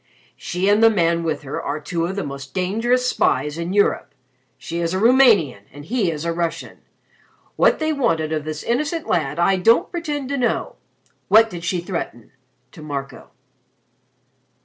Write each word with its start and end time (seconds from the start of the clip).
"She 0.35 0.67
and 0.67 0.81
the 0.81 0.89
man 0.89 1.21
with 1.21 1.43
her 1.43 1.61
are 1.61 1.79
two 1.79 2.07
of 2.07 2.15
the 2.15 2.23
most 2.23 2.55
dangerous 2.55 3.05
spies 3.07 3.59
in 3.59 3.71
Europe. 3.71 4.15
She 4.57 4.79
is 4.79 4.95
a 4.95 4.99
Rumanian 4.99 5.65
and 5.71 5.85
he 5.85 6.09
is 6.09 6.25
a 6.25 6.33
Russian. 6.33 6.79
What 7.55 7.77
they 7.77 7.93
wanted 7.93 8.33
of 8.33 8.43
this 8.43 8.63
innocent 8.63 9.05
lad 9.05 9.37
I 9.37 9.57
don't 9.57 9.91
pretend 9.91 10.29
to 10.29 10.37
know. 10.39 10.77
What 11.27 11.51
did 11.51 11.63
she 11.63 11.81
threaten?" 11.81 12.31
to 12.71 12.81
Marco. 12.81 13.29